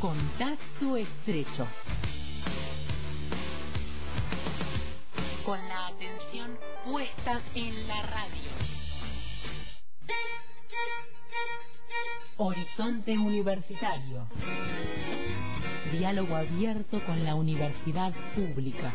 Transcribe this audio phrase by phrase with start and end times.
[0.00, 1.66] Contacto estrecho.
[5.44, 8.50] Con la atención puesta en la radio.
[12.38, 14.26] Horizonte Universitario.
[15.92, 18.94] Diálogo abierto con la universidad pública.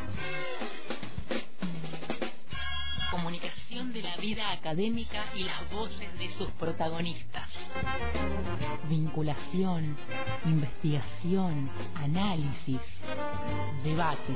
[3.11, 3.54] Comunicación
[3.95, 7.49] de la vida académica y las voces de sus protagonistas.
[8.89, 9.95] Vinculación,
[10.43, 12.81] investigación, análisis,
[13.85, 14.35] debates.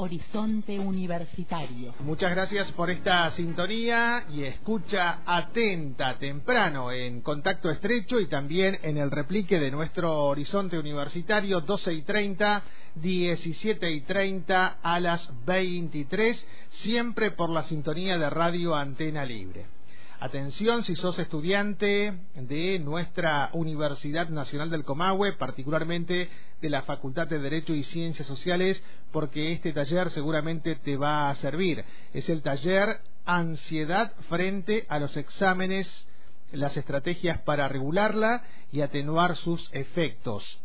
[0.00, 1.94] Horizonte Universitario.
[2.00, 8.96] Muchas gracias por esta sintonía y escucha atenta temprano en contacto estrecho y también en
[8.96, 12.62] el replique de nuestro Horizonte Universitario 12 y 30,
[12.94, 19.79] 17 y 30 a las 23, siempre por la sintonía de Radio Antena Libre.
[20.22, 26.28] Atención si sos estudiante de nuestra Universidad Nacional del Comahue, particularmente
[26.60, 31.34] de la Facultad de Derecho y Ciencias Sociales, porque este taller seguramente te va a
[31.36, 31.82] servir.
[32.12, 36.06] Es el taller Ansiedad frente a los exámenes,
[36.52, 40.60] las estrategias para regularla y atenuar sus efectos.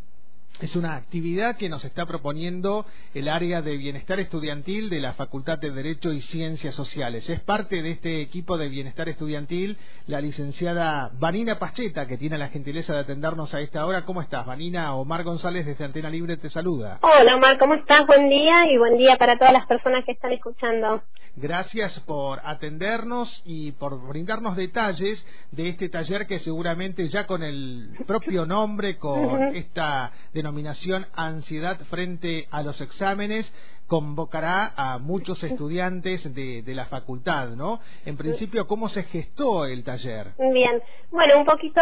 [0.61, 5.59] Es una actividad que nos está proponiendo el área de bienestar estudiantil de la Facultad
[5.59, 7.29] de Derecho y Ciencias Sociales.
[7.29, 12.47] Es parte de este equipo de bienestar estudiantil la licenciada Vanina Pacheta, que tiene la
[12.47, 14.05] gentileza de atendernos a esta hora.
[14.05, 14.95] ¿Cómo estás, Vanina?
[14.95, 16.99] Omar González desde Antena Libre te saluda.
[17.01, 18.07] Hola, Omar, ¿cómo estás?
[18.07, 21.03] Buen día y buen día para todas las personas que están escuchando.
[21.37, 27.89] Gracias por atendernos y por brindarnos detalles de este taller que seguramente ya con el
[28.07, 30.13] propio nombre, con esta
[30.45, 33.51] denominación ansiedad frente a los exámenes,
[33.87, 37.79] convocará a muchos estudiantes de, la facultad, ¿no?
[38.05, 40.33] En principio, ¿cómo se gestó el taller?
[40.37, 41.81] Bien, bueno, un poquito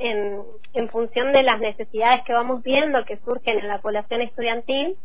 [0.00, 0.40] en,
[0.72, 4.96] en función de las necesidades que vamos viendo que surgen en la población estudiantil,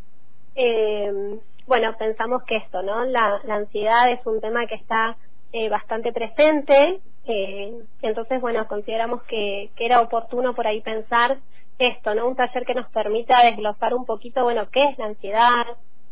[0.56, 3.04] eh, bueno, pensamos que esto, ¿no?
[3.04, 5.17] La, ansiedad es un tema que está
[5.52, 11.38] eh, bastante presente, eh, entonces, bueno, consideramos que, que era oportuno por ahí pensar
[11.80, 12.28] esto, ¿no?
[12.28, 15.66] Un taller que nos permita desglosar un poquito, bueno, qué es la ansiedad,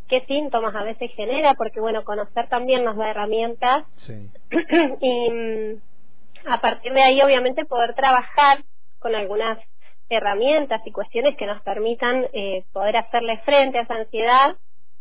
[0.08, 3.86] qué síntomas a veces genera, porque, bueno, conocer también nos da herramientas.
[3.98, 4.30] Sí.
[5.02, 5.82] y mm,
[6.50, 8.60] a partir de ahí, obviamente, poder trabajar
[9.00, 9.58] con algunas
[10.10, 14.58] herramientas y cuestiones que nos permitan eh, poder hacerle frente a esa ansiedad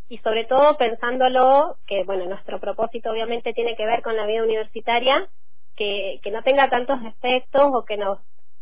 [0.08, 4.42] y sobre todo pensándolo que, bueno, nuestro propósito obviamente tiene que ver con la vida
[4.42, 5.28] universitaria,
[5.76, 8.18] que, que no tenga tantos efectos o que nos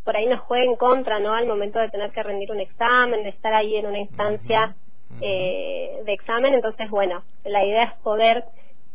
[0.08, 1.34] por ahí nos juegue en contra, ¿no?
[1.34, 4.74] Al momento de tener que rendir un examen, de estar ahí en una instancia
[5.20, 6.54] eh, de examen.
[6.54, 8.42] Entonces, bueno, la idea es poder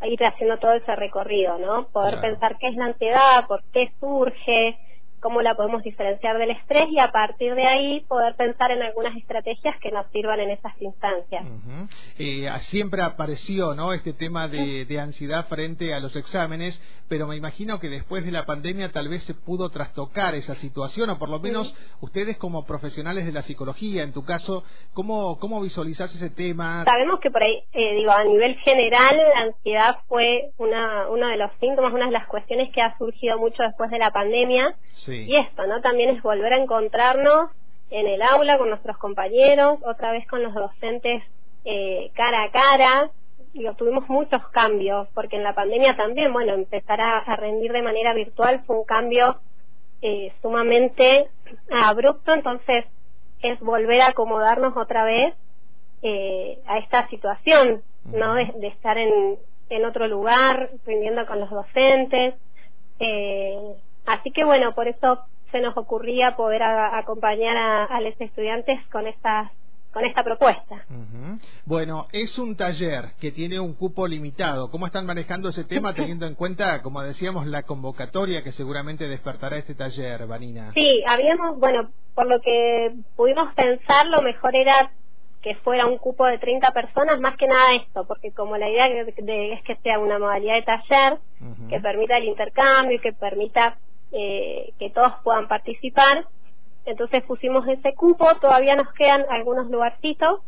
[0.01, 1.85] ir haciendo todo ese recorrido, ¿no?
[1.89, 4.75] Poder pensar qué es la ansiedad, por qué surge,
[5.23, 9.15] cómo la podemos diferenciar del estrés y a partir de ahí poder pensar en algunas
[9.15, 11.45] estrategias que nos sirvan en esas instancias.
[12.19, 13.93] Eh, siempre apareció ¿no?
[13.93, 18.45] este tema de, ansiedad frente a los exámenes, pero me imagino que después de la
[18.45, 23.25] pandemia tal vez se pudo trastocar esa situación, o por lo menos ustedes como profesionales
[23.25, 24.63] de la psicología, en tu caso,
[24.93, 26.83] ¿cómo, cómo visualizás ese tema?
[26.83, 31.37] Sabemos que por ahí, eh, digo, a nivel general, la ansiedad fue una, uno de
[31.37, 34.75] los síntomas, una de las cuestiones que ha surgido mucho después de la pandemia.
[34.91, 35.81] Sí y esto, ¿no?
[35.81, 37.51] También es volver a encontrarnos
[37.89, 41.23] en el aula con nuestros compañeros, otra vez con los docentes
[41.65, 43.11] eh, cara a cara.
[43.53, 48.13] Digo, tuvimos muchos cambios, porque en la pandemia también, bueno, empezar a, rendir de manera
[48.13, 49.37] virtual fue un cambio
[50.01, 51.27] eh, sumamente
[51.71, 52.85] abrupto, entonces
[53.41, 55.35] es volver a acomodarnos otra vez
[56.01, 58.33] eh, a esta situación, ¿no?
[58.33, 59.37] De, de, estar en,
[59.69, 62.35] en otro lugar, rindiendo con los docentes.
[62.99, 63.75] Eh,
[64.05, 65.19] Así que bueno, por eso
[65.51, 69.51] se nos ocurría poder acompañar a, los estudiantes con estas
[69.91, 70.83] con esta propuesta.
[71.65, 74.71] Bueno, es un taller que tiene un cupo limitado.
[74.71, 79.57] ¿Cómo están manejando ese tema teniendo en cuenta, como decíamos, la convocatoria que seguramente despertará
[79.57, 80.73] este taller, Vanina?
[80.73, 84.89] Sí, habíamos, bueno, por lo que pudimos pensar, lo mejor era
[85.43, 88.87] que fuera un cupo de 30 personas, más que nada esto, porque como la idea
[88.87, 91.19] es que sea una modalidad de taller
[91.69, 93.77] que permita el intercambio y que permita
[94.13, 96.25] eh, que todos puedan participar.
[96.85, 100.41] Entonces pusimos ese cupo, todavía nos quedan algunos lugarcitos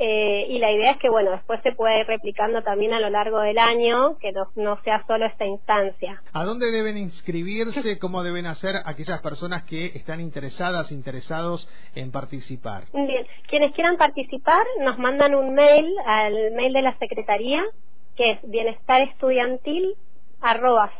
[0.00, 3.10] eh, y la idea es que, bueno, después se pueda ir replicando también a lo
[3.10, 6.22] largo del año, que no, no sea solo esta instancia.
[6.32, 7.98] ¿A dónde deben inscribirse?
[7.98, 12.84] ¿Cómo deben hacer aquellas personas que están interesadas, interesados en participar?
[12.92, 17.64] Bien, quienes quieran participar nos mandan un mail al mail de la Secretaría,
[18.16, 19.96] que es bienestar estudiantil
[20.40, 20.92] arroba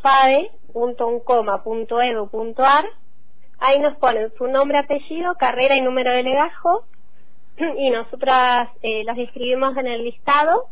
[0.72, 2.84] fade.uncoma.edu.ar
[3.60, 6.84] Ahí nos ponen su nombre, apellido, carrera y número de legajo
[7.76, 10.66] y nosotras eh, las inscribimos en el listado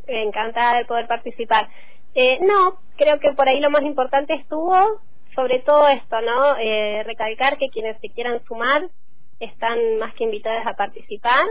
[0.07, 1.69] encantada de poder participar.
[2.15, 4.99] Eh, no creo que por ahí lo más importante estuvo
[5.35, 8.89] sobre todo esto no eh, recalcar que quienes se quieran sumar
[9.39, 11.45] están más que invitadas a participar.